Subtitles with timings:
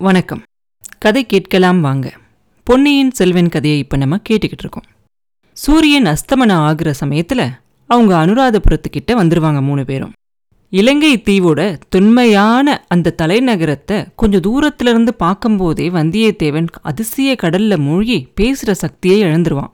[0.00, 0.42] வணக்கம்.
[0.98, 2.12] கதை கேட்கலாம் வாங்க.
[2.64, 4.84] பொன்னியின் செல்வன் கதையை இப்போ நம்ம கேட்டுக்கிட்டு இருக்கோம்.
[5.52, 7.42] சூரியன் அஸ்தமனம் ஆகுற சமயத்தில்
[7.86, 10.12] அவங்க அனுராதபுரத்துக்கிட்ட வந்துருவாங்க மூணு பேரும்.
[10.70, 19.72] இலங்கை தீவோட தொன்மையான அந்த தலைநகரத்தை கொஞ்சம் தூரத்திலிருந்து பார்க்கும்போதே வந்தியத்தேவன் அதிசய கடல்ல மூழ்கி பேசுகிற சக்தியை இழந்துருவான்.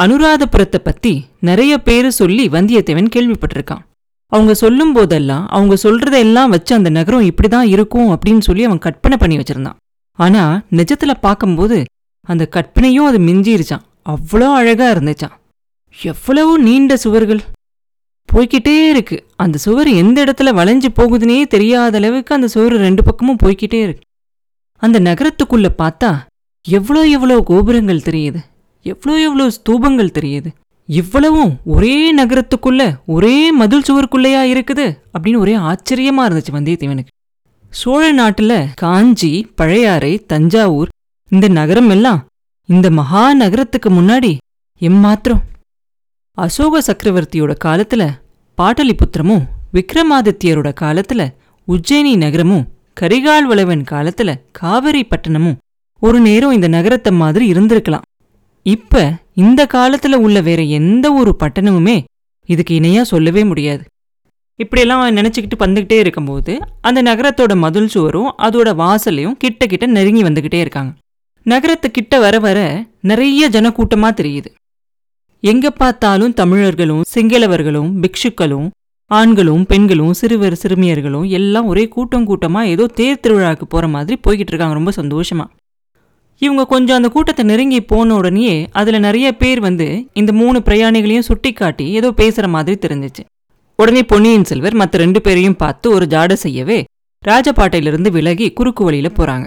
[0.00, 3.84] அனுராதபுரத்தை பற்றி நிறைய பேர் சொல்லி வந்தியத்தேவன் கேள்விப்பட்டிருக்கான்.
[4.32, 9.16] அவங்க சொல்லும் போதெல்லாம் அவங்க சொல்றதெல்லாம் வச்சு அந்த நகரம் இப்படி தான் இருக்கும் அப்படின்னு சொல்லி அவன் கற்பனை
[9.16, 9.78] பண்ணி வச்சிருந்தான்.
[10.18, 11.76] ஆனா நிஜத்துல பார்க்கும்போது
[12.20, 15.36] அந்த கற்பனையும் அது மிஞ்சிருச்சான் அவ்வளோ அழகா இருந்துச்சான்
[15.98, 17.40] எவ்வளவு நீண்ட சுவர்கள்.
[18.28, 19.16] போய்க்கிட்டே இருக்கு.
[19.36, 24.04] அந்த சுவர் எந்த இடத்துல வளைஞ்சு போகுதுன்னே தெரியாத அளவுக்கு அந்த சுவர் ரெண்டு பக்கமும் போய்கிட்டே இருக்கு.
[24.82, 26.10] அந்த நகரத்துக்குள்ள பார்த்தா
[26.64, 28.40] எவ்வளோ எவ்வளோ கோபுரங்கள் தெரியுது.
[28.86, 30.50] எவ்வளோ எவ்வளோ ஸ்தூபங்கள் தெரியுது.
[30.90, 34.96] இவ்வளவும் ஒரே நகரத்துக்குள்ள ஒரே மதில் சுவருக்குள்ளேயா இருக்குது?
[35.12, 37.12] அப்படின்னு ஒரே ஆச்சரியமா இருந்துச்சு வந்தியத்தேவனுக்கு.
[37.70, 40.88] சோழ நாட்டுல காஞ்சி பழையாறை தஞ்சாவூர்
[41.28, 42.26] இந்த நகரம் எல்லாம்
[42.66, 44.36] இந்த மகா நகரத்துக்கு முன்னாடி
[44.80, 45.42] எம்மாத்திரம்.
[46.32, 48.08] அசோக சக்கரவர்த்தியோட காலத்துல
[48.56, 51.34] பாட்டலிபுத்திரமும் விக்ரமாதித்யரோட காலத்துல
[51.68, 52.68] உஜ்ஜயினி நகரமும்
[53.00, 55.58] கரிகால் வளவன் காலத்துல காவிரி பட்டணமும்
[56.00, 58.06] ஒரு நேரம் இந்த நகரத்தை மாதிரி இருந்திருக்கலாம்.
[58.62, 62.04] இப்ப இந்த காலத்துல உள்ள வேற எந்த ஒரு பட்டணமுமே
[62.46, 63.84] இதுக்கு இணையா சொல்லவே முடியாது.
[64.56, 70.54] இப்படியெல்லாம் நினச்சிக்கிட்டு நினைச்சுக்கிட்டு வந்துகிட்டே இருக்கும்போது அந்த நகரத்தோட மதில் சுவரும் அதோட வாசலையும் கிட்ட கிட்ட நெருங்கி வந்துகிட்டே
[70.54, 70.92] இருக்காங்க.
[71.42, 74.46] நகரத்து கிட்ட வர வர நிறைய ஜனக்கூட்டமா தெரியுது.
[75.40, 78.68] எங்க பார்த்தாலும் தமிழர்களும் சிங்களவர்களும் பிக்ஷுக்களும்
[79.06, 84.74] ஆண்களும் பெண்களும் சிறுவர் சிறுமியர்களும் எல்லாம் ஒரே கூட்டம் கூட்டமா ஏதோ தேர் திருவிழாவுக்கு போற மாதிரி போய்கிட்டு இருக்காங்க.
[84.74, 85.46] ரொம்ப சந்தோஷமா.
[86.42, 89.86] இவங்க கொஞ்சம் அந்த கூட்டத்தை நெருங்கி போன உடனேயே அதில் நிறைய பேர் வந்து
[90.20, 93.22] இந்த மூணு பிரயாணிகளையும் சுட்டி காட்டி ஏதோ பேசுகிற மாதிரி தெரிஞ்சிச்சு.
[93.78, 96.78] உடனே பொன்னியின் செல்வர் மற்ற ரெண்டு பேரையும் பார்த்து ஒரு ஜாட செய்யவே
[97.22, 99.46] ராஜபாட்டையிலிருந்து விலகி குறுக்கு வழியில் போகிறாங்க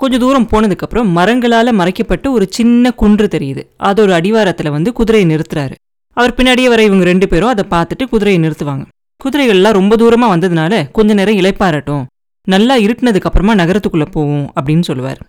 [0.00, 3.62] கொஞ்சம் தூரம் போனதுக்கப்புறம் மரங்களால் மறைக்கப்பட்ட ஒரு சின்ன குன்று தெரியுது.
[3.88, 5.74] அதோட அடிவாரத்தில் வந்து குதிரையை நிறுத்துறாரு.
[6.16, 8.84] அவர் பின்னாடியே வர இவங்க ரெண்டு பேரும் அதை பார்த்துட்டு குதிரையை நிறுத்துவாங்க.
[9.20, 12.04] குதிரைகள்லாம் ரொம்ப தூரமாக வந்ததுனால கொஞ்ச நேரம் இழைப்பாரட்டும்
[12.46, 15.20] நல்லா இருட்டினதுக்கப்புறமா நகரத்துக்குள்ளே போவோம் அப்படின்னு சொல்லுவார்.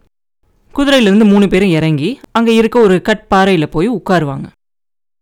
[0.77, 4.47] குதிரையிலேருந்து மூணு பேரும் இறங்கி அங்கே இருக்க ஒரு கட் பாறையில் போய் உட்காருவாங்க.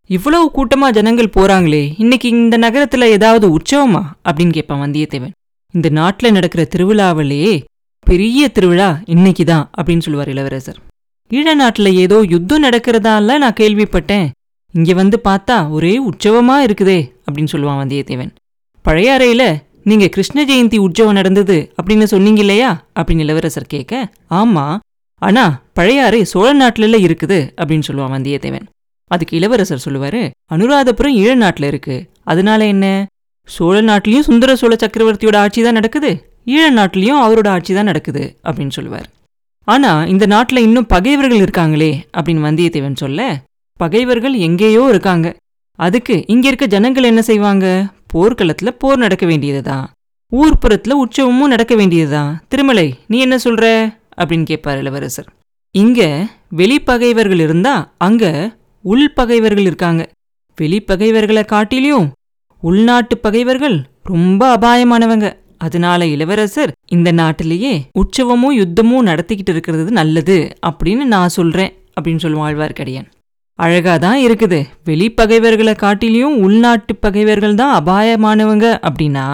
[0.09, 4.01] இவ்வளவு கூட்டமா ஜனங்கள் போறாங்களே இன்னைக்கு இந்த நகரத்துல ஏதாவது உற்சவமா?
[4.27, 5.33] அப்படின்னு கேட்பான் வந்தியத்தேவன்.
[5.73, 7.53] இந்த நாட்டில் நடக்கிற திருவிழாவிலேயே
[8.07, 10.79] பெரிய திருவிழா இன்னைக்கு தான் அப்படின்னு சொல்லுவார் இளவரசர்.
[11.31, 14.27] ஈழ நாட்டில் ஏதோ யுத்தம் நடக்கிறதால நான் கேள்விப்பட்டேன்.
[14.73, 18.31] இங்கே வந்து பார்த்தா ஒரே உற்சவமா இருக்குதே அப்படின்னு சொல்லுவான் வந்தியத்தேவன்.
[18.85, 19.47] பழைய அறையில்
[19.83, 22.85] நீங்கள் கிருஷ்ண ஜெயந்தி உற்சவம் நடந்தது அப்படின்னு சொன்னீங்க இல்லையா?
[22.99, 24.79] அப்படின்னு இளவரசர் கேட்க ஆமாம்
[25.25, 25.43] ஆனா
[25.77, 28.65] பழைய அறை சோழ நாட்டில இருக்குது அப்படின்னு சொல்லுவான் வந்தியத்தேவன்.
[29.11, 30.21] அதுக்கு இளவரசர் சொல்லுவாரு
[30.53, 31.95] அனுராதபுரம் ஈழ நாட்டில் இருக்கு.
[32.31, 32.85] அதனால என்ன?
[33.47, 36.11] சோழ நாட்டிலையும் சுந்தர சோழ சக்கரவர்த்தியோட ஆட்சி தான் நடக்குது
[36.45, 39.07] ஈழ நாட்டிலையும் அவரோட ஆட்சி தான் நடக்குது அப்படின்னு சொல்லுவார்.
[39.67, 43.21] ஆனா இந்த நாட்டில் இன்னும் பகைவர்கள் இருக்காங்களே அப்படின்னு வந்தியத்தேவன் சொல்ல
[43.79, 45.27] பகைவர்கள் எங்கேயோ இருக்காங்க.
[45.79, 47.67] அதுக்கு இங்க இருக்க ஜனங்கள் என்ன செய்வாங்க?
[48.07, 49.85] போர்க்களத்தில் போர் நடக்க வேண்டியதுதான்.
[50.31, 52.31] ஊர்ப்புறத்தில் உற்சவமும் நடக்க வேண்டியதுதான்.
[52.47, 53.65] திருமலை நீ என்ன சொல்ற?
[54.21, 55.29] அப்படின்னு கேட்பார் இளவரசர்.
[55.71, 56.01] இங்க
[56.57, 58.25] வெளிப்பகைவர்கள் இருந்தா அங்க
[58.85, 60.09] உள்பகைவர்கள் இருக்காங்க.
[60.57, 62.07] வெளிப்பகைவர்களை காட்டிலையும்
[62.61, 65.29] உள்நாட்டு பகைவர்கள் ரொம்ப அபாயமானவங்க.
[65.57, 70.37] அதனால இளவரசர் இந்த நாட்டிலேயே உற்சவமும் யுத்தமும் நடத்திக்கிட்டு இருக்கிறது நல்லது
[70.69, 73.07] அப்படின்னு நான் சொல்றேன் அப்படின்னு சொல்லுவான் ஆழ்வார்க்கடியான்
[73.55, 74.59] அழகாக தான் இருக்குது.
[74.85, 79.25] வெளிப்பகைவர்களை காட்டிலையும் உள்நாட்டு பகைவர்கள் தான் அபாயமானவங்க அப்படின்னா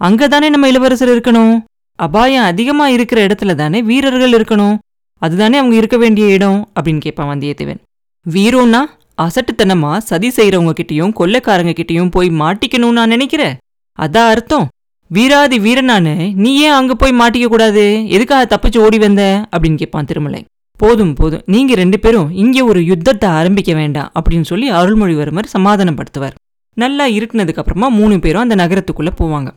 [0.00, 1.54] அங்கதானே நம்ம இளவரசர் இருக்கணும்?
[1.98, 4.78] அபாயம் அதிகமா இருக்கிற இடத்துல தானே வீரர்கள் இருக்கணும்.
[5.18, 7.80] அதுதானே அவங்க இருக்க வேண்டிய இடம் அப்படின்னு கேட்பான் வந்தியத்தேவன்.
[8.26, 8.80] வீரோன்னா
[9.22, 13.56] அசட்டுத்தனமா சதி செய்யறவங்க கிட்டயும் கொள்ளைக்காரங்க கிட்டயும் போய் மாட்டிக்கணும்னு நான் நினைக்கிறேன்
[13.98, 14.68] அதான் அர்த்தம்.
[15.06, 18.08] வீராதி வீரனானு நீ ஏன் அங்க போய் மாட்டிக்க கூடாது?
[18.08, 19.22] எதுக்காக தப்பிச்சு ஓடி வந்த?
[19.56, 20.44] அப்படின்னு கேட்பான் திருமலை.
[20.76, 21.42] போதும் போதும்.
[21.46, 26.36] நீங்க ரெண்டு பேரும் இங்க ஒரு யுத்தத்தை ஆரம்பிக்க வேண்டாம் அப்படின்னு சொல்லி அருள்மொழிவர்மர் சமாதானப்படுத்துவார்.
[26.76, 29.50] நல்லா இருட்டினதுக்கு அப்புறமா மூணு பேரும் அந்த நகரத்துக்குள்ள போவாங்க.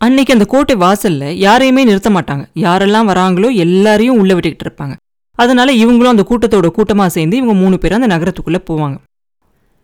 [0.00, 2.44] அன்னைக்கு அந்த கோட்டை வாசல்ல யாரையுமே நிறுத்த மாட்டாங்க.
[2.54, 4.94] யாரெல்லாம் வராங்களோ எல்லாரையும் உள்ள விட்டுக்கிட்டு இருப்பாங்க.
[5.34, 8.96] அதனால இவங்களும் அந்த கூட்டத்தோட கூட்டமா சேர்ந்து இவங்க மூணு பேரும் அந்த நகரத்துக்குள்ள போவாங்க.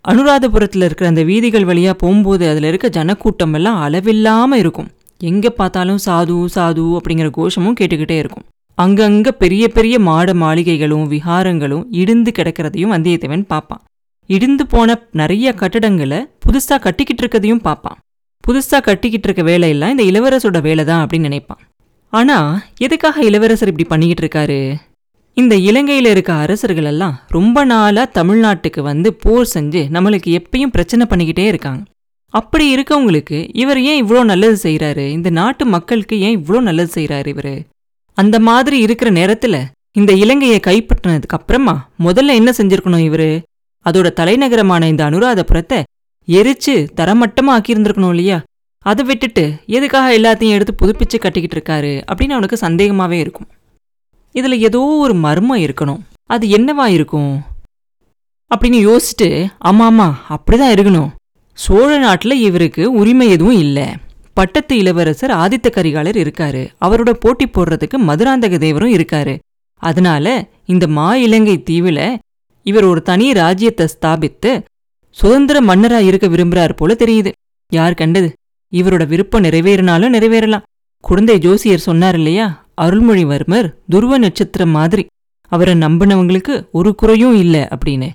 [0.05, 4.89] அனுராதபுரத்தில் இருக்கிற அந்த வீதிகள் வழியா போகும்போது அதில் இருக்க ஜனக்கூட்டம் எல்லாம் அளவில்லாம இருக்கும்.
[5.21, 8.45] எங்க பார்த்தாலும் சாது சாது அப்படிங்கிற கோஷமும் கேட்டுக்கிட்டே இருக்கும்.
[8.79, 13.83] அங்கங்க பெரிய பெரிய மாட மாளிகைகளும் விஹாரங்களும் இடிந்து கிடக்கிறதையும் வந்தியத்தேவன் பார்ப்பான்.
[14.27, 17.99] இடிந்து போன நிறைய கட்டடங்களை புதுசா கட்டிக்கிட்டு இருக்கதையும் பார்ப்பான்.
[18.45, 21.63] புதுசாக கட்டிக்கிட்டு இருக்க வேலையெல்லாம் இந்த இளவரசோட வேலை தான் அப்படின்னு நினைப்பான்.
[22.13, 24.59] ஆனால் எதுக்காக இளவரசர் இப்படி பண்ணிக்கிட்டு இருக்காரு?
[25.37, 31.47] இந்த இலங்கையில் இருக்க அரசர்கள் எல்லாம் ரொம்ப நாளாக தமிழ்நாட்டுக்கு வந்து போர் செஞ்சு நம்மளுக்கு எப்பயும் பிரச்சனை பண்ணிக்கிட்டே
[31.53, 31.83] இருக்காங்க.
[32.35, 37.55] அப்படி இருக்கவங்களுக்கு இவர் ஏன் இவ்வளோ நல்லது செய்கிறாரு இந்த நாட்டு மக்களுக்கு ஏன் இவ்வளோ நல்லது செய்கிறாரு இவர்?
[38.19, 39.59] அந்த மாதிரி இருக்கிற நேரத்தில்
[39.93, 41.75] இந்த இலங்கையை கைப்பற்றினதுக்கு அப்புறமா
[42.07, 43.31] முதல்ல என்ன செஞ்சிருக்கணும் இவரு?
[43.87, 45.79] அதோட தலைநகரமான இந்த அனுராதபுரத்தை
[46.29, 48.43] எரிச்சு தரமட்டமா ஆக்கியிருந்திருக்கணும் இல்லையா?
[48.79, 53.47] அதை விட்டுட்டு எதுக்காக எல்லாத்தையும் எடுத்து புதுப்பிச்சு கட்டிக்கிட்டு இருக்காரு அப்படின்னு அவனுக்கு சந்தேகமாவே இருக்கும்.
[54.35, 56.01] இதுல ஏதோ ஒரு மர்மம் இருக்கணும்.
[56.27, 57.43] அது என்னவா இருக்கும்?
[58.51, 59.29] அப்படின்னு யோசிச்சுட்டு
[59.65, 61.11] ஆமா ஆமா அப்படிதான் இருக்கணும்.
[61.53, 63.87] சோழ நாட்டில் இவருக்கு உரிமை எதுவும் இல்லை.
[64.35, 66.69] பட்டத்து இளவரசர் ஆதித்த கரிகாலர் இருக்காரு.
[66.81, 69.39] அவரோட போட்டி போடுறதுக்கு மதுராந்தக தேவரும் இருக்காரு.
[69.75, 72.19] அதனால இந்த மா இலங்கை தீவில்
[72.63, 74.63] இவர் ஒரு தனி ராஜ்யத்தை ஸ்தாபித்து
[75.17, 77.31] சுதந்திர மன்னரா இருக்க விரும்புறாரு போல தெரியுது.
[77.73, 78.33] யார் கண்டது?
[78.73, 80.65] இவரோட விருப்பம் நிறைவேறினாலும் நிறைவேறலாம்.
[81.01, 82.67] குழந்தை ஜோசியர் சொன்னார் இல்லையா?
[82.81, 85.07] அருள்மொழிவர்மர் துருவ நட்சத்திரம் மாதிரி.
[85.53, 88.09] அவரை நம்பினவங்களுக்கு ஒரு குறையும் இல்லை அப்படின்னு.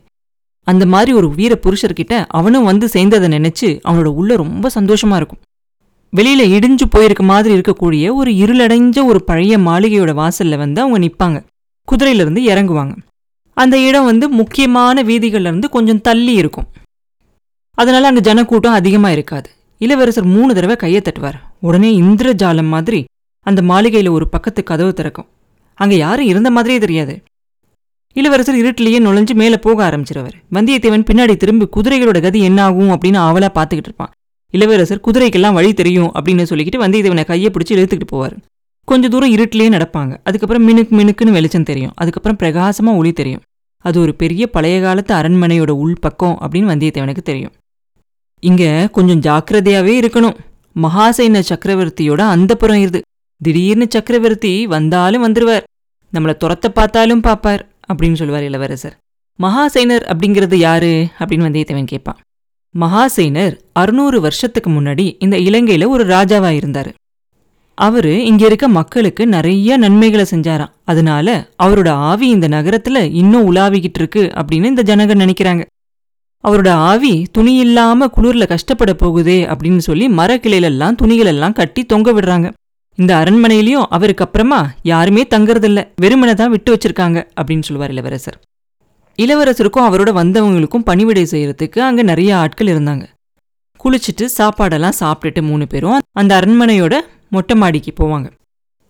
[0.68, 5.42] அந்த மாதிரி ஒரு வீர புருஷர்கிட்ட அவனும் வந்து சேர்ந்ததை நினைச்சு அவனோட உள்ள ரொம்ப சந்தோஷமா இருக்கும்.
[6.18, 11.46] வெளியில இடிஞ்சு போயிருக்க மாதிரி இருக்கக்கூடிய ஒரு இருளடைஞ்ச ஒரு பழைய மாளிகையோட வாசல்ல வந்து அவங்க நிப்பாங்க
[11.88, 12.96] குதிரையிலிருந்து இறங்குவாங்க.
[13.58, 16.68] அந்த இடம் வந்து முக்கியமான வீதிகள்ல இருந்து கொஞ்சம் தள்ளி இருக்கும்.
[17.72, 19.50] அதனால அங்க ஜனக்கூட்டம் அதிகமா இருக்காது.
[19.78, 21.40] இளவரசர் மூணு தடவை கையை தட்டுவார்.
[21.60, 23.06] உடனே இந்திரஜாலம் மாதிரி
[23.40, 25.26] அந்த மாளிகையில ஒரு பக்கத்து கதவு திறக்கும்.
[25.74, 27.24] அங்க யாரும் இருந்த மாதிரியே தெரியாது.
[28.14, 30.34] இளவரசர் இருட்டிலேயே நுழைஞ்சு மேலே போக ஆரம்பிச்சிருவார்.
[30.52, 34.12] வந்தியத்தேவன் பின்னாடி திரும்பி குதிரைகளோட கதி என்ன ஆகும் அப்படின்னு ஆவலா பார்த்துக்கிட்டு இருப்பான்.
[34.50, 38.38] இளவரசர் குதிரைக்கெல்லாம் வழி தெரியும் அப்படின்னு சொல்லிக்கிட்டு வந்தியத்தேவனை கையை பிடிச்சி இழுத்துக்கிட்டு போவார்.
[38.86, 40.18] கொஞ்ச தூரம் இருட்டிலேயே நடப்பாங்க.
[40.24, 41.92] அதுக்கப்புறம் மினுக்கு மினுக்குன்னு வெளிச்சம் தெரியும்.
[41.96, 43.42] அதுக்கப்புறம் பிரகாசமா ஒளி தெரியும்.
[43.78, 47.52] அது ஒரு பெரிய பழைய காலத்து அரண்மனையோட உள்பக்கம் அப்படின்னு வந்தியத்தேவனுக்கு தெரியும்.
[48.42, 50.34] இங்க கொஞ்சம் ஜாக்கிரதையாவே இருக்கணும்.
[50.82, 53.02] மகாசைன சக்கரவர்த்தியோட அந்தப்புறம் இது
[53.38, 55.62] திடீர்னு சக்கரவர்த்தி வந்தாலும் வந்துருவார்.
[56.14, 58.98] நம்மள துரத்த பார்த்தாலும் பார்ப்பார் அப்படின்னு சொல்லுவார் இளவரசர்.
[59.44, 61.08] மகாசைனர் அப்படிங்கிறது யாரு?
[61.20, 62.18] அப்படின்னு வந்தியத்தேவன் கேட்பான்.
[62.80, 66.92] மகாசைனர் அறுநூறு வருஷத்துக்கு முன்னாடி இந்த இலங்கையில ஒரு ராஜாவா இருந்தாரு.
[67.76, 70.72] அவரு இங்க இருக்க மக்களுக்கு நிறைய நன்மைகளை செஞ்சாராம்.
[70.84, 75.66] அதனால அவரோட ஆவி இந்த நகரத்துல இன்னும் உலாவிக்கிட்டு இருக்கு அப்படின்னு இந்த ஜனகர் நினைக்கிறாங்க.
[76.48, 82.48] அவரோட ஆவி துணி இல்லாம குளிர்ல கஷ்டப்பட போகுதே அப்படின்னு சொல்லி மரக்கிளையிலெல்லாம் துணிகளெல்லாம் கட்டி தொங்க விடுறாங்க.
[82.96, 85.88] இந்த அரண்மனையிலையும் அவருக்கு அப்புறமா யாருமே தங்கறதில்ல.
[86.02, 88.38] வெறுமனை தான் விட்டு வச்சிருக்காங்க அப்படின்னு சொல்லுவார் இளவரசர்.
[89.18, 93.04] இளவரசருக்கும் அவரோட வந்தவங்களுக்கும் பணிவிடை செய்யறதுக்கு அங்க நிறைய ஆட்கள் இருந்தாங்க.
[93.80, 96.96] குளிச்சுட்டு சாப்பாடெல்லாம் சாப்பிட்டுட்டு மூணு பேரும் அந்த அரண்மனையோட
[97.30, 98.28] மொட்டை மாடிக்கு போவாங்க.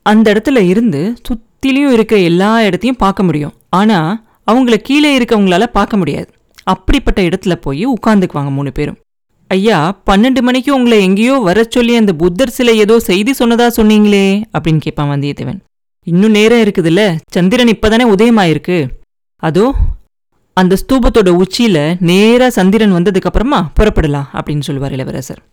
[0.06, 3.54] அந்த இடத்துல இருந்து சுத்திலையும் இருக்க எல்லா இடத்தையும் பார்க்க முடியும்.
[3.70, 6.32] ஆனா அவங்கள கீழே இருக்கவங்களால பார்க்க முடியாது.
[6.64, 8.98] அப்படிப்பட்ட இடத்துல போய் உட்காந்துக்குவாங்க மூணு பேரும்.
[9.48, 14.44] ஐயா பன்னெண்டு மணிக்கு உங்களை எங்கேயோ வர சொல்லி அந்த புத்தர் சிலை ஏதோ செய்தி சொன்னதா சொன்னீங்களே?
[14.58, 15.60] அப்படின்னு கேட்பான் வந்தியத்தேவன்.
[16.06, 18.88] இன்னும் நேரம் இருக்குதுல்ல சந்திரன் இப்பதானே உதயமாயிருக்கு.
[19.36, 19.76] அதோ
[20.54, 25.44] அந்த ஸ்தூபத்தோட உச்சியில நேரா சந்திரன் வந்ததுக்கப்புறமா புறப்படலாம் அப்படின்னு சொல்லுவார் இளவரசர்.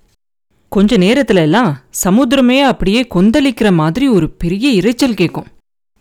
[0.68, 5.46] கொஞ்ச நேரத்துல எல்லாம் சமுத்திரமே அப்படியே கொந்தளிக்கிற மாதிரி ஒரு பெரிய இரைச்சல் கேட்கும்.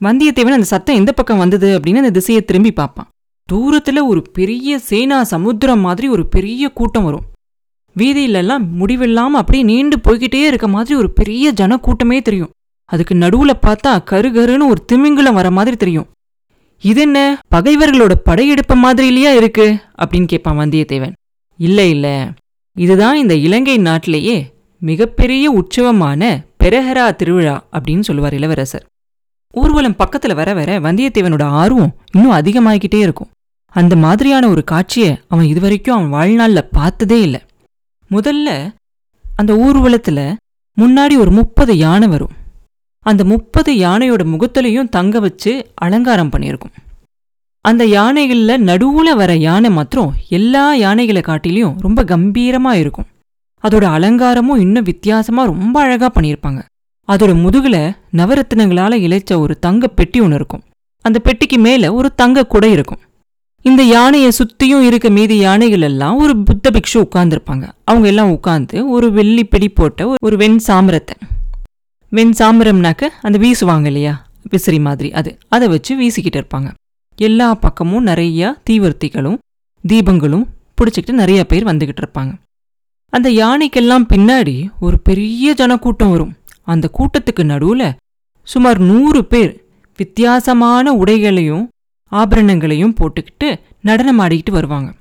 [0.02, 3.08] வந்தியத்தேவன் அந்த சத்தம் எந்த பக்கம் வந்தது அப்படின்னு அந்த திசையை திரும்பி பார்ப்பான்.
[3.54, 7.26] தூரத்துல ஒரு பெரிய சேனா சமுத்திரம் மாதிரி ஒரு பெரிய கூட்டம் வரும்.
[8.00, 12.50] வீதியிலெல்லாம் முடிவில்லாம அப்படியே நீண்டு போய்கிட்டே இருக்க மாதிரி ஒரு பெரிய ஜனக்கூட்டமே தெரியும்.
[12.86, 16.08] அதுக்கு நடுவுல பார்த்தா கருகருன்னு ஒரு திமிங்கலம் வர மாதிரி தெரியும்.
[16.82, 17.40] இது என்ன?
[17.56, 19.78] பகைவர்களோட படையெடுப்பு மாதிரி இல்லையா இருக்கு?
[19.98, 21.14] அப்படின்னு கேட்பான் வந்தியத்தேவன்.
[21.58, 22.34] இல்ல இல்ல.
[22.74, 28.86] இதுதான் இந்த இலங்கை நாட்டிலேயே மிகப்பெரிய உற்சவமான பெரஹரா திருவிழா அப்படின்னு சொல்லுவார் இளவரசர்.
[29.52, 33.28] ஊர்வலம் பக்கத்துல வர வர வந்தியத்தேவனோட ஆர்வம் இன்னும் அதிகமாகிக்கிட்டே இருக்கும்.
[33.80, 37.42] அந்த மாதிரியான ஒரு காட்சியை அவன் இதுவரைக்கும் அவன் வாழ்நாளில் பார்த்ததே இல்லை.
[38.12, 38.50] முதல்ல
[39.36, 40.38] அந்த ஊர்வலத்தில்
[40.78, 42.36] முன்னாடி ஒரு முப்பது யானை வரும்.
[43.06, 46.74] அந்த முப்பது யானையோட முகத்திலையும் தங்க வச்சு அலங்காரம் பண்ணியிருக்கும்.
[47.62, 53.08] அந்த யானைகளில் நடுவில் வர யானை மாத்திரம் எல்லா யானைகளை காட்டிலையும் ரொம்ப கம்பீரமாக இருக்கும்.
[53.64, 56.62] அதோட அலங்காரமும் இன்னும் வித்தியாசமாக ரொம்ப அழகாக பண்ணியிருப்பாங்க.
[57.08, 57.82] அதோட முதுகில்
[58.20, 60.64] நவரத்தினங்களால் இழைச்ச ஒரு தங்க பெட்டி ஒன்று இருக்கும்.
[61.06, 63.02] அந்த பெட்டிக்கு மேலே ஒரு தங்க குடை இருக்கும்.
[63.68, 67.70] இந்த யானையை சுற்றியும் இருக்க மீதி யானைகள் எல்லாம் ஒரு புத்த பிக்ஷு உட்கார்ந்துருப்பாங்க.
[67.84, 71.18] அவங்க எல்லாம் உட்காந்து ஒரு வெள்ளி பிடி போட்ட ஒரு வெண் சாமரத்தை.
[72.10, 74.28] வெண் சாமரம்னாக்க அந்த வீசுவாங்க இல்லையா?
[74.50, 75.38] விசிறி மாதிரி அது.
[75.48, 76.74] அதை வச்சு வீசிக்கிட்டு இருப்பாங்க.
[77.16, 79.38] எல்லா பக்கமும் நிறைய தீவர்த்திகளும்
[79.88, 80.46] தீபங்களும்
[80.82, 82.34] பிடிச்சிக்கிட்டு நிறைய பேர் வந்துகிட்டு இருப்பாங்க.
[83.10, 86.34] அந்த யானைக்கெல்லாம் பின்னாடி ஒரு பெரிய ஜனக்கூட்டம் வரும்.
[86.64, 87.96] அந்த கூட்டத்துக்கு நடுவில்
[88.44, 89.64] சுமார் நூறு பேர்
[89.98, 91.70] வித்தியாசமான உடைகளையும்
[92.10, 94.94] ஆபரணங்களையும் போட்டுக்கிட்டு நடனம் ஆடிக்கிட்டு வருவாங்க.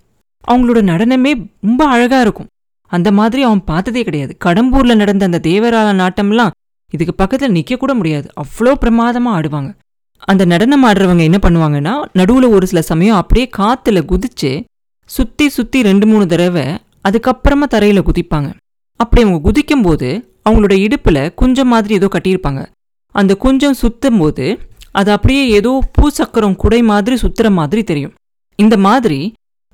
[0.49, 2.47] அவங்களோட நடனமே ரொம்ப அழகா இருக்கும்.
[2.87, 4.37] அந்த மாதிரி அவன் பார்த்ததே கிடையாது.
[4.45, 6.51] கடம்பூர்ல நடந்த அந்த தேவரால நாட்டம்லாம்
[6.91, 8.31] இதுக்கு பக்கத்துல நிக்க கூட முடியாது.
[8.43, 9.75] அவ்வளோ பிரமாதமா ஆடுவாங்க.
[10.19, 14.65] அந்த நடனம் ஆடுறவங்க என்ன பண்ணுவாங்கன்னா நடுவுல ஒரு சில சமயம் அப்படியே காத்துல குதிச்சு
[15.05, 16.63] சுத்தி சுத்தி ரெண்டு மூணு தடவை
[17.09, 18.49] அதுக்கப்புறமா தரையில குதிப்பாங்க.
[18.97, 20.09] அப்படி அவங்க குதிக்கும்போது
[20.51, 22.67] அவங்களோட இடுப்புல குஞ்சம் மாதிரி ஏதோ கட்டியிருப்பாங்க.
[23.11, 24.59] அந்த குஞ்சம் சுத்தும் போது
[24.99, 28.15] அது அப்படியே ஏதோ பூசக்கரம் குடை மாதிரி சுத்துற மாதிரி தெரியும்.
[28.59, 29.19] இந்த மாதிரி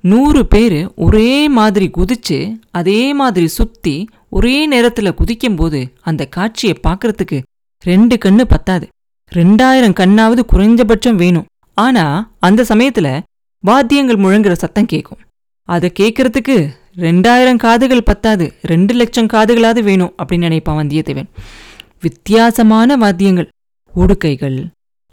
[0.03, 2.37] நூறு பேர் ஒரே மாதிரி குதிச்சு
[2.79, 3.95] அதே மாதிரி சுத்தி
[4.37, 7.37] ஒரே நேரத்தில் குதிக்கும்போது அந்த காட்சியை பார்க்கறதுக்கு
[7.83, 8.85] ரெண்டு கண்ணு பத்தாது.
[9.31, 11.47] ரெண்டாயிரம் கண்ணாவது குறைஞ்சபட்சம் வேணும்.
[11.77, 12.05] ஆனா
[12.39, 13.07] அந்த சமயத்துல
[13.63, 15.21] வாத்தியங்கள் முழங்குற சத்தம் கேட்கும்
[15.69, 16.55] அதை கேட்கறதுக்கு
[17.05, 18.45] ரெண்டாயிரம் காதுகள் பத்தாது.
[18.71, 21.29] ரெண்டு லட்சம் காதுகளாவது வேணும் அப்படின்னு நினைப்பான் வந்தியத்தேவன்.
[22.01, 23.49] வித்தியாசமான வாத்தியங்கள்.
[23.93, 24.57] உடுக்கைகள்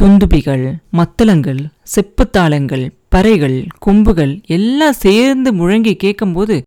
[0.03, 6.63] துந்துபிகள் மத்தளங்கள் செப்புத்தாளங்கள் பறைகள் கொம்புகள் எல்லாம் சேர்ந்து முழங்கி கேட்கும்போது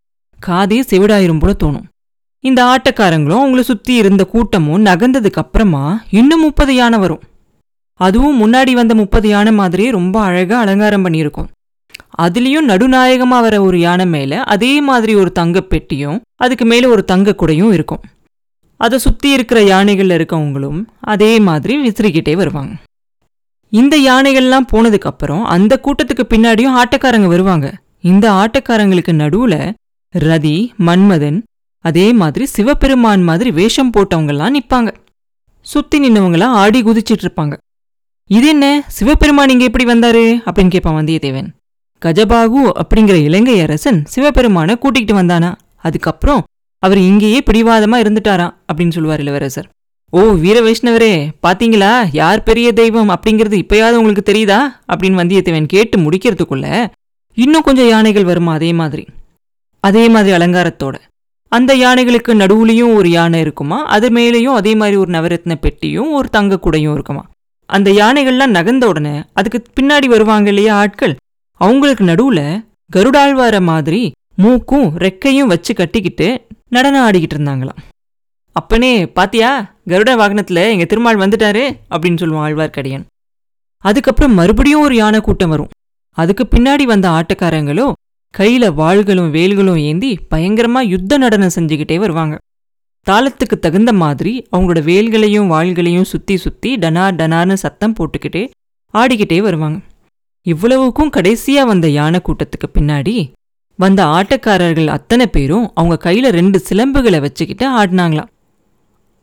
[0.47, 1.83] காதே செவிடாயிரும் போல தோணும்.
[2.39, 7.21] இந்த ஆட்டக்காரங்களும் அவங்கள சுத்தி இருந்த கூட்டமும் நகர்ந்ததுக்கு அப்புறமா இன்னும் முப்பது யானை வரும்.
[7.93, 11.47] அதுவும் முன்னாடி வந்த முப்பது யானை மாதிரியே ரொம்ப அழகா அலங்காரம் பண்ணியிருக்கும்.
[12.21, 17.35] அதுலயும் நடுநாயகமா வர ஒரு யானை மேல அதே மாதிரி ஒரு தங்கப் பெட்டியும் அதுக்கு மேல ஒரு தங்க
[17.37, 18.01] குடையும் இருக்கும்.
[18.77, 22.73] அதை சுத்தி இருக்கிற யானைகள்ல இருக்கவங்களும் அதே மாதிரி விசிறிக்கிட்டே வருவாங்க.
[23.79, 27.67] இந்த யானைகள்லாம் போனதுக்கு அப்புறம் அந்த கூட்டத்துக்கு பின்னாடியும் ஆட்டக்காரங்க வருவாங்க.
[28.01, 29.55] இந்த ஆட்டக்காரங்களுக்கு நடுவுல
[30.13, 31.37] ரதி மன்மதன்
[31.85, 34.89] அதே மாதிரி சிவபெருமான் மாதிரி வேஷம் போட்டவங்கெல்லாம் நிப்பாங்க.
[35.61, 37.53] சுத்தி நின்னவங்களாம் ஆடி குதிச்சிட்டு இருப்பாங்க
[38.27, 38.65] இது என்ன?
[38.87, 40.23] சிவபெருமான் இங்க எப்படி வந்தாரு?
[40.45, 41.49] அப்படின்னு கேட்பான் வந்தியத்தேவன்.
[42.01, 45.55] கஜபாகு அப்படிங்கிற இலங்கை அரசன் சிவபெருமானை கூட்டிகிட்டு வந்தானா?
[45.77, 46.43] அதுக்கப்புறம்
[46.83, 49.69] அவர் இங்கேயே பிடிவாதமா இருந்துட்டாராம் அப்படின்னு சொல்லுவார் இளவரசர்.
[50.13, 51.13] ஓ வீர வைஷ்ணவரே
[51.47, 52.09] பாத்தீங்களா?
[52.11, 54.59] யார் பெரிய தெய்வம் அப்படிங்கிறது இப்பயாவது உங்களுக்கு தெரியுதா?
[54.93, 56.67] அப்படின்னு வந்தியத்தேவன் கேட்டு முடிக்கிறதுக்குள்ள
[57.37, 59.07] இன்னும் கொஞ்சம் யானைகள் வருமா அதே மாதிரி?
[59.79, 60.95] அதே மாதிரி அலங்காரத்தோட.
[61.47, 63.85] அந்த யானைகளுக்கு நடுவுலையும் ஒரு யானை இருக்குமா?
[63.85, 67.23] அது மேலேயும் அதே மாதிரி ஒரு நவரத்ன பெட்டியும் ஒரு தங்க குடையும் இருக்குமா?
[67.69, 71.15] அந்த யானைகள்லாம் நகர்ந்த உடனே அதுக்கு பின்னாடி வருவாங்க இல்லையா ஆட்கள்?
[71.61, 72.41] அவங்களுக்கு நடுவுல
[72.95, 76.27] கருடாழ்வார மாதிரி மூக்கும் ரெக்கையும் வச்சு கட்டிக்கிட்டு
[76.69, 77.81] நடனம் ஆடிக்கிட்டு இருந்தாங்களாம்.
[78.59, 79.51] அப்பனே பாத்தியா?
[79.87, 83.05] கருட வாகனத்தில் எங்கள் திருமால் வந்துட்டாரு அப்படின்னு சொல்லுவான் ஆழ்வார்க்கடியன்.
[83.83, 85.71] அதுக்கப்புறம் மறுபடியும் ஒரு யானை கூட்டம் வரும்.
[86.17, 87.87] அதுக்கு பின்னாடி வந்த ஆட்டக்காரங்களோ
[88.37, 92.35] கையில வாள்களும் வேல்களும் ஏந்தி பயங்கரமா யுத்த நடனம் செஞ்சுக்கிட்டே வருவாங்க.
[93.07, 98.43] தாளத்துக்கு தகுந்த மாதிரி அவங்களோட வேல்களையும் வாள்களையும் சுத்தி சுத்தி டனா டனார்னு சத்தம் போட்டுக்கிட்டே
[98.93, 99.79] ஆடிக்கிட்டே வருவாங்க.
[100.45, 103.15] இவ்வளவுக்கும் கடைசியா வந்த யானை கூட்டத்துக்கு பின்னாடி
[103.79, 108.31] வந்த ஆட்டக்காரர்கள் அத்தனை பேரும் அவங்க கையில ரெண்டு சிலம்புகளை வச்சுக்கிட்டு ஆடினாங்களாம்.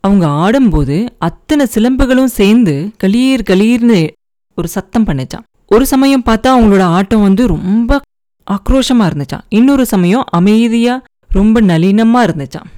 [0.03, 4.09] அவங்க ஆடும்போது அத்தனை சிலம்புகளும் சேர்ந்து கலீர் கலீர்னு
[4.55, 7.99] ஒரு சத்தம் பண்ணிச்சான் ஒரு சமயம் பார்த்தா அவங்களோட ஆட்டம் வந்து ரொம்ப
[8.47, 12.69] ஆக்ரோஷமா இருந்துச்சான் இன்னொரு சமயம் அமைதியா ரொம்ப நளினமா இருந்துச்சான்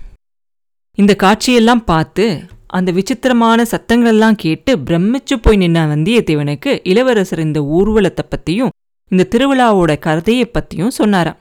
[0.98, 2.26] இந்த காட்சியெல்லாம் பார்த்து
[2.68, 8.70] அந்த விசித்திரமான சத்தங்களெல்லாம் கேட்டு பிரமிச்சு போய் நின்ன வந்தியத்தேவனுக்கு இளவரசர் இந்த ஊர்வலத்தை பத்தியும்
[9.12, 11.40] இந்த திருவிழாவோட கதையை பத்தியும் சொன்னாராம்.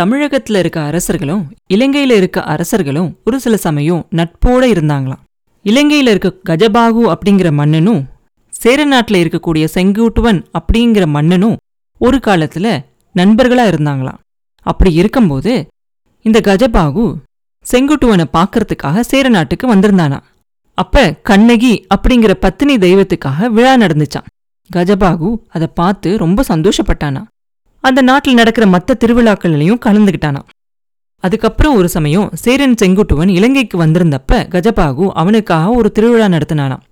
[0.00, 1.42] தமிழகத்துல இருக்க அரசர்களும்
[1.74, 5.20] இலங்கையில இருக்க அரசர்களும் ஒரு சில சமயம் நட்போட இருந்தாங்களாம்.
[5.64, 8.06] இலங்கையில இருக்க கஜபாகு அப்படிங்கிற மன்னனும்
[8.48, 11.56] சேர நாட்டில் இருக்கக்கூடிய செங்குட்டுவன் அப்படிங்கிற மன்னனும்
[11.98, 12.84] ஒரு காலத்துல
[13.14, 14.18] நண்பர்களா இருந்தாங்களாம்.
[14.66, 15.66] அப்படி இருக்கும்போது
[16.22, 17.04] இந்த கஜபாகு
[17.66, 20.18] செங்குட்டுவனை பார்க்கறதுக்காக சேர நாட்டுக்கு வந்திருந்தானா
[20.78, 24.30] அப்ப கண்ணகி அப்படிங்கிற பத்தினி தெய்வத்துக்காக விழா நடந்துச்சான்
[24.70, 27.22] கஜபாகு அதை பார்த்து ரொம்ப சந்தோஷப்பட்டானா
[27.84, 30.40] அந்த நாட்டில் நடக்கிற மற்ற திருவிழாக்கள்லையும் கலந்துக்கிட்டானா
[31.24, 36.82] அதுக்கப்புறம் ஒரு சமயம் சேரன் செங்குட்டுவன் இலங்கைக்கு வந்திருந்தப்ப கஜபாகு அவனுக்காக ஒரு திருவிழா நடத்தினானாம்.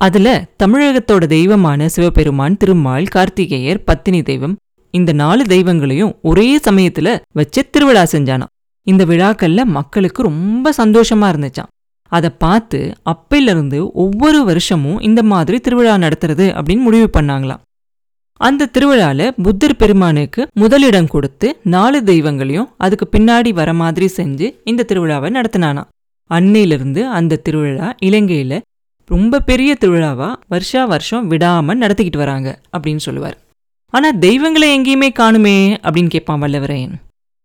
[0.00, 0.28] அதுல
[0.62, 4.56] தமிழகத்தோட தெய்வமான சிவபெருமான் திருமால் கார்த்திகேயர் பத்தினி தெய்வம்
[4.94, 8.52] இந்த நாலு தெய்வங்களையும் ஒரே சமயத்துல வச்சு திருவிழா செஞ்சானாம்.
[8.86, 11.72] இந்த விழாக்கள்ல மக்களுக்கு ரொம்ப சந்தோஷமா இருந்துச்சான்
[12.12, 12.78] அதை பார்த்து
[13.12, 17.64] அப்பிலிருந்து ஒவ்வொரு வருஷமும் இந்த மாதிரி திருவிழா நடத்துறது அப்படின்னு முடிவு பண்ணாங்களாம்.
[18.40, 25.28] அந்த திருவிழால புத்தர் பெருமானுக்கு முதலிடம் கொடுத்து நாலு தெய்வங்களையும் அதுக்கு பின்னாடி வர மாதிரி செஞ்சு இந்த திருவிழாவை
[25.36, 25.82] நடத்தினானா
[26.30, 28.60] அன்னையிலிருந்து அந்த திருவிழா இலங்கையில
[29.04, 33.36] ரொம்ப பெரிய திருவிழாவா வருஷா வருஷம் விடாம நடத்திக்கிட்டு வராங்க அப்படின்னு சொல்லுவார்.
[33.94, 35.56] ஆனா தெய்வங்களை எங்கேயுமே காணுமே
[35.86, 36.94] அப்படின்னு கேட்பான் வல்லவரையன்.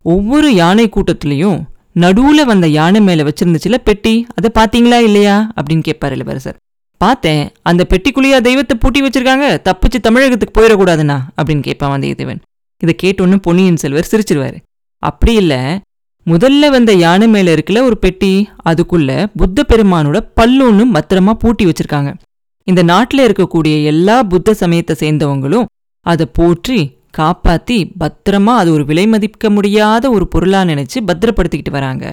[0.05, 1.59] ஒவ்வொரு யானை கூட்டத்திலையும்
[1.99, 6.57] நடுவுல வந்த யானை மேல வச்சிருந்துச்சுல பெட்டி அதை பாத்தீங்களா இல்லையா அப்படின்னு கேட்பார் இளவரசர்.
[7.05, 7.43] பார்த்தேன்.
[7.69, 9.47] அந்த பெட்டிக்குள்ளேயா தெய்வத்தை பூட்டி வச்சிருக்காங்க.
[9.67, 12.41] தப்பிச்சு தமிழகத்துக்கு போயிடக்கூடாதுண்ணா அப்படின்னு கேட்பான் வந்தியத்தேவன்
[12.83, 14.57] இதை கேட்டோன்னு பொன்னியின் செல்வர் சிரிச்சிருவாரு.
[15.03, 15.61] அப்படி இல்லை.
[16.27, 18.31] முதல்ல வந்த யானை மேல இருக்கல ஒரு பெட்டி
[18.69, 22.11] அதுக்குள்ள புத்த பெருமானோட பல்லொன்னு பத்திரமா பூட்டி வச்சிருக்காங்க.
[22.67, 25.67] இந்த நாட்டில் இருக்கக்கூடிய எல்லா புத்த சமயத்தை சேர்ந்தவங்களும்
[26.05, 26.79] அதை போற்றி
[27.17, 32.05] காப்பாத்தி பத்திரமா அது ஒரு விலை மதிக்க முடியாத ஒரு பொருளா நினைச்சு பத்திரப்படுத்திக்கிட்டு வராங்க.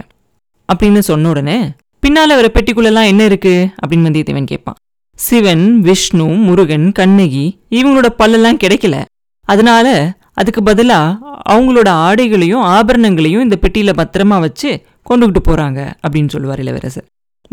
[0.68, 1.58] அப்படின்னு சொன்ன உடனே
[2.02, 3.54] பின்னால வர பெட்டிக்குள்ளெல்லாம் என்ன இருக்கு?
[3.82, 4.78] அப்படின்னு வந்தியத்தேவன் கேட்பான்.
[5.26, 9.04] சிவன் விஷ்ணு முருகன் கண்ணகி இவங்களோட பல்லெல்லாம் கிடைக்கல.
[9.40, 11.18] அதனால அதுக்கு பதிலா
[11.50, 17.04] அவங்களோட ஆடைகளையும் ஆபரணங்களையும் இந்த பெட்டியில பத்திரமா வச்சு கொண்டுகிட்டு போறாங்க அப்படின்னு சொல்லுவார் இளவரசர்.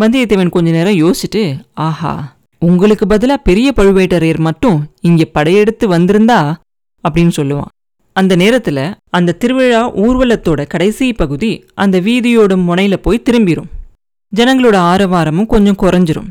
[0.02, 6.56] வந்தியத்தேவன் கொஞ்ச நேரம் யோசிச்சுட்டு ஆஹா உங்களுக்கு பதிலா பெரிய பழுவேட்டரையர் மட்டும் இங்க படையெடுத்து வந்திருந்தா?
[7.04, 7.74] அப்படின்னு சொல்லுவான்.
[8.14, 13.72] அந்த நேரத்துல அந்த திருவிழா ஊர்வலத்தோட கடைசி பகுதி அந்த வீதியோட முனையில போய் திரும்பிரும்.
[14.36, 16.30] ஜனங்களோட ஆரவாரமும் கொஞ்சம் குறைஞ்சிரும்.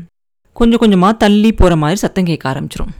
[0.53, 2.91] கொஞ்சம் கொஞ்சமாக தள்ளி போகிற மாதிரி சத்தம் கேட்க ஆரம்பிச்சிரும்.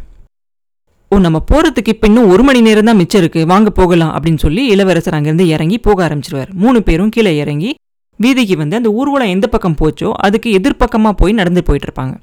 [1.12, 3.46] ஓ நம்ம போகிறதுக்கு இப்போ இன்னும் ஒரு மணி நேரம் தான் மிச்சம் இருக்கு.
[3.46, 4.14] வாங்க போகலாம்.
[4.16, 6.50] அப்படின்னு சொல்லி இளவரசர் அங்கேருந்து இறங்கி போக ஆரம்பிச்சிருவார்.
[6.64, 7.72] மூணு பேரும் கீழே இறங்கி
[8.20, 12.16] வீதிக்கு வந்து அந்த ஊர்வலம் எந்த பக்கம் போச்சோ அதுக்கு எதிர்ப்பக்கமாக போய் நடந்து போயிட்டு இருப்பாங்க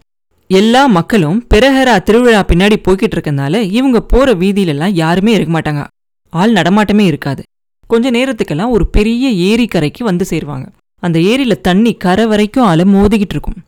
[0.50, 5.84] எல்லா மக்களும் பெரஹரா திருவிழா பின்னாடி போய்கிட்டு இருக்கனால இவங்க போகிற வீதியிலலாம் யாருமே இருக்க மாட்டாங்க.
[6.32, 7.42] ஆள் நடமாட்டமே இருக்காது.
[7.90, 10.66] கொஞ்ச நேரத்துக்கெல்லாம் ஒரு பெரிய ஏரி கரைக்கு வந்து சேருவாங்க.
[11.02, 13.58] அந்த ஏரியில தண்ணி கரை வரைக்கும் அலை மோதிக்கிட்டு இருக்கும்.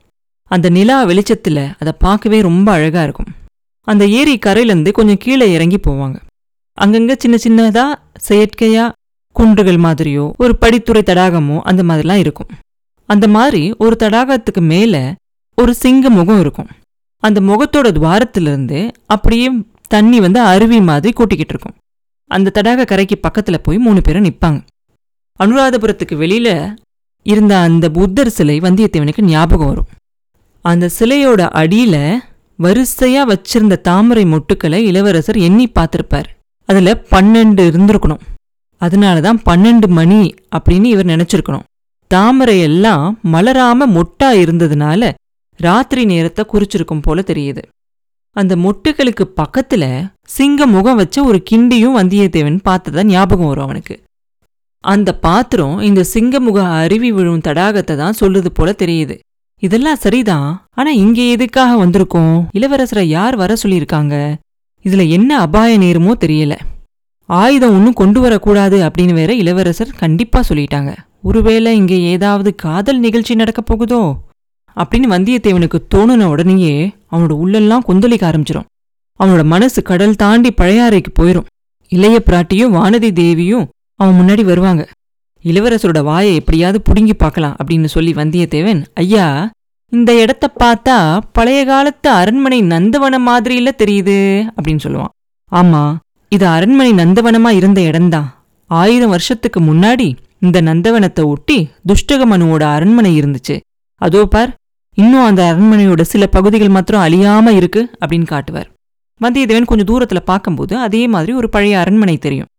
[0.55, 3.31] அந்த நிலா வெளிச்சத்தில் அதை பார்க்கவே ரொம்ப அழகாக இருக்கும்.
[3.89, 6.17] அந்த ஏரி கரையிலேருந்து கொஞ்சம் கீழே இறங்கி போவாங்க.
[6.79, 8.95] அங்கங்கே சின்ன சின்னதாக செயற்கையாக
[9.37, 12.51] குன்றுகள் மாதிரியோ ஒரு படித்துறை தடாகமோ அந்த மாதிரிலாம் இருக்கும்.
[13.09, 15.03] அந்த மாதிரி ஒரு தடாகத்துக்கு மேலே
[15.59, 16.71] ஒரு சிங்க முகம் இருக்கும்.
[17.23, 19.49] அந்த முகத்தோட துவாரத்திலிருந்து அப்படியே
[19.89, 21.77] தண்ணி வந்து அருவி மாதிரி கூட்டிக்கிட்டு இருக்கும்.
[22.31, 24.61] அந்த தடாக கரைக்கு பக்கத்தில் போய் மூணு பேரும் நிற்பாங்க
[25.41, 26.55] அனுராதபுரத்துக்கு வெளியில்
[27.27, 29.89] இருந்த அந்த புத்தர் சிலை வந்தியத்தேவனுக்கு ஞாபகம் வரும்.
[30.71, 31.97] அந்த சிலையோட அடியில
[32.59, 36.29] வரிசையா வச்சிருந்த தாமரை மொட்டுக்களை இளவரசர் எண்ணி பார்த்திருப்பார்.
[36.69, 38.23] அதுல பன்னெண்டு இருந்திருக்கணும்.
[38.81, 40.21] அதனால தான் பன்னெண்டு மணி
[40.57, 41.67] அப்படின்னு இவர் நினைச்சிருக்கணும்.
[42.11, 45.11] தாமரை எல்லாம் மலராம மொட்டா இருந்ததுனால
[45.61, 47.63] ராத்திரி நேரத்தை குறிச்சிருக்கும் போல தெரியுது.
[48.37, 49.85] அந்த மொட்டுகளுக்கு பக்கத்துல
[50.37, 53.97] சிங்க முகம் வச்ச ஒரு கிண்டியும் வந்தியத்தேவன் பார்த்ததா ஞாபகம் வரும் அவனுக்கு.
[54.85, 59.17] அந்த பாத்திரம் இந்த சிங்கமுக அருவி விழும் தடாகத்தை தான் சொல்லுது போல தெரியுது.
[59.59, 60.67] இதெல்லாம் சரிதான்.
[60.73, 62.45] ஆனா இங்க எதுக்காக வந்திருக்கோம்?
[62.53, 64.35] இளவரசரை யார் வர சொல்லியிருக்காங்க?
[64.83, 66.59] இதுல என்ன அபாய நேருமோ தெரியல.
[67.27, 70.97] ஆயுதம் ஒன்றும் கொண்டு வரக்கூடாது அப்படின்னு வேற இளவரசர் கண்டிப்பா சொல்லிட்டாங்க.
[71.23, 74.17] ஒருவேளை இங்க ஏதாவது காதல் நிகழ்ச்சி நடக்க போகுதோ?
[74.77, 78.65] அப்படின்னு வந்தியத்தேவனுக்கு தோணுன உடனேயே அவனோட உள்ளெல்லாம் கொந்தளிக்க ஆரம்பிச்சிடும்
[79.21, 81.45] அவனோட மனசு கடல் தாண்டி பழையாறைக்கு போயிரும்.
[81.89, 84.89] இளைய பிராட்டியும் வானதி தேவியும் அவன் முன்னாடி வருவாங்க.
[85.45, 89.27] இளவரசரோட வாயை எப்படியாவது புடுங்கி பார்க்கலாம் அப்படின்னு சொல்லி வந்தியத்தேவன் ஐயா
[89.93, 90.97] இந்த இடத்த பார்த்தா
[91.33, 94.17] பழைய காலத்து அரண்மனை நந்தவனம் மாதிரியில தெரியுது
[94.57, 95.13] அப்படின்னு சொல்லுவான்.
[95.53, 95.83] ஆமா
[96.29, 98.29] இது அரண்மனை நந்தவனமா இருந்த இடம்தான்.
[98.71, 103.57] ஆயிரம் வருஷத்துக்கு முன்னாடி இந்த நந்தவனத்தை ஒட்டி துஷ்டகமனுவோட அரண்மனை இருந்துச்சு.
[104.01, 104.51] அதோ பார்
[104.95, 108.69] இன்னும் அந்த அரண்மனையோட சில பகுதிகள் மாத்திரம் அழியாம இருக்கு அப்படின்னு காட்டுவார்.
[109.21, 112.51] வந்தியத்தேவன் கொஞ்சம் தூரத்துல பார்க்கும்போது அதே மாதிரி ஒரு பழைய அரண்மனை தெரியும்.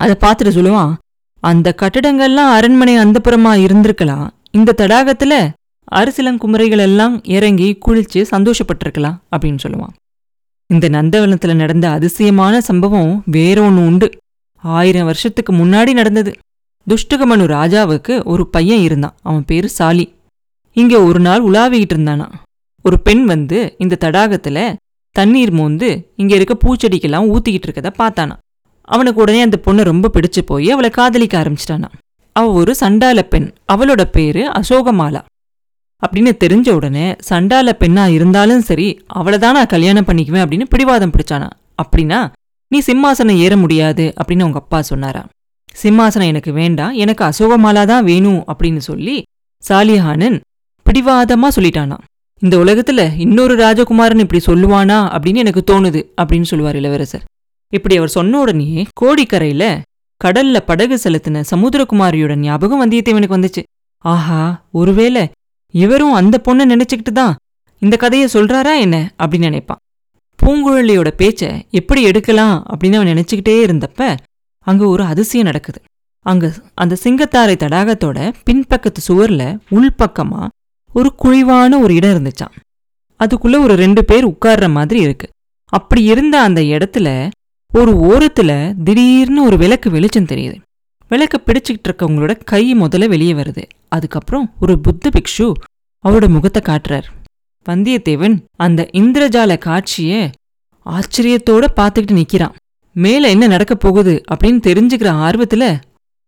[0.00, 0.92] அதை பார்த்துட்டு சொல்லுவான்
[1.40, 4.28] அந்த கட்டடங்கள்லாம் அரண்மனை அந்தப்புறமா இருந்திருக்கலாம்.
[4.50, 5.48] இந்த தடாகத்துல
[5.92, 9.94] அரசிலங்குமரைகள் எல்லாம் இறங்கி குளிச்சு சந்தோஷப்பட்டிருக்கலாம் அப்படின்னு சொல்லுவான்.
[10.66, 14.18] இந்த நந்தவனத்துல நடந்த அதிசயமான சம்பவம் வேற ஒன்று உண்டு.
[14.56, 16.32] ஆயிரம் வருஷத்துக்கு முன்னாடி நடந்தது.
[16.88, 19.14] துஷ்டகமனு ராஜாவுக்கு ஒரு பையன் இருந்தான்.
[19.22, 20.14] அவன் பேரு சாலி.
[20.72, 22.28] இங்க ஒரு நாள் உலாவிக்கிட்டு இருந்தானா.
[22.82, 24.76] ஒரு பெண் வந்து இந்த தடாகத்துல
[25.10, 28.49] தண்ணீர் மோந்து இங்க இருக்க பூச்செடிக்கெல்லாம் ஊத்திக்கிட்டு இருக்கதை பார்த்தானா.
[28.90, 31.88] அவனுக்கு உடனே அந்த பொண்ணை ரொம்ப பிடிச்சு போய் அவளை காதலிக்க ஆரம்பிச்சிட்டானா.
[32.32, 33.52] அவள் ஒரு சண்டால பெண்.
[33.72, 35.20] அவளோட பேரு அசோகமாலா.
[36.02, 41.50] அப்படின்னு தெரிஞ்ச உடனே சண்டால பெண்ணா இருந்தாலும் சரி அவளை தான் நான் கல்யாணம் பண்ணிக்குவேன் அப்படின்னு பிடிவாதம் பிடிச்சானா.
[41.82, 42.28] அப்படின்னா
[42.68, 45.26] நீ சிம்மாசனம் ஏற முடியாது அப்படின்னு உங்க அப்பா சொன்னாரா.
[45.82, 46.92] சிம்மாசனம் எனக்கு வேண்டாம்.
[46.92, 49.22] எனக்கு அசோகமாலா தான் வேணும் அப்படின்னு சொல்லி
[49.68, 50.40] சாலிஹானன்
[50.86, 51.98] பிடிவாதமா சொல்லிட்டானா.
[52.38, 57.24] இந்த உலகத்துல இன்னொரு ராஜகுமாரன் இப்படி சொல்லுவானா அப்படின்னு எனக்கு தோணுது அப்படின்னு சொல்லுவார் இளவரசர்.
[57.72, 59.64] இப்படி அவர் சொன்ன உடனே கோடிக்கரையில
[60.24, 63.62] கடல்ல படகு செலுத்தின சமுத்திரகுமாரியோட ஞாபகம் வந்தியத்தேவனுக்கு வந்துச்சு.
[64.04, 64.40] ஆஹா
[64.72, 65.22] ஒருவேளை
[65.74, 67.36] இவரும் அந்த பொண்ணை நினைச்சுக்கிட்டு தான்
[67.78, 69.80] இந்த கதையை சொல்றாரா என்ன அப்படின்னு நினைப்பான்.
[70.38, 74.16] பூங்குழலியோட பேச்ச எப்படி எடுக்கலாம் அப்படின்னு அவன் நினைச்சுக்கிட்டே இருந்தப்ப
[74.66, 75.80] அங்க ஒரு அதிசயம் நடக்குது.
[76.26, 80.42] அங்க அந்த சிங்கத்தாரை தடாகத்தோட பின்பக்கத்து சுவர்ல உள்பக்கமா
[80.92, 82.54] ஒரு குழிவான ஒரு இடம் இருந்துச்சாம்.
[83.20, 85.28] அதுக்குள்ள ஒரு ரெண்டு பேர் உட்கார்ற மாதிரி இருக்கு.
[85.72, 87.08] அப்படி இருந்த அந்த இடத்துல
[87.72, 90.60] ஒரு ஓரத்துல திடீர்னு ஒரு விளக்கு வெளிச்சம் தெரியுது.
[91.08, 93.62] விளக்க பிடிச்சிக்கிட்டு இருக்கவங்களோட கை முதல்ல வெளியே வருது.
[93.88, 95.52] அதுக்கப்புறம் ஒரு புத்த பிக்ஷு
[96.08, 97.02] அவரோட முகத்தை காட்டுறார்.
[97.68, 100.32] வந்தியத்தேவன் அந்த இந்திரஜால காட்சிய
[100.86, 102.54] ஆச்சரியத்தோட பார்த்துக்கிட்டு நிக்கிறான்.
[102.92, 105.80] மேல என்ன நடக்க போகுது அப்படின்னு தெரிஞ்சுக்கிற ஆர்வத்துல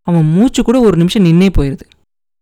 [0.03, 1.87] அவன் மூச்சு கூட ஒரு நிமிஷம் நின்னே போயிருது.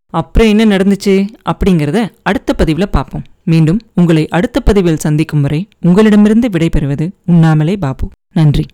[0.06, 3.24] அப்புறம் என்ன நடந்துச்சு அப்படிங்கிறத அடுத்த பதிவில் பார்ப்போம்.
[3.44, 8.10] மீண்டும் உங்களை அடுத்த பதிவில் சந்திக்கும் வரை உங்களிடமிருந்து விடைபெறுவது உண்ணாமலே பாபு.
[8.34, 8.64] நன்றி.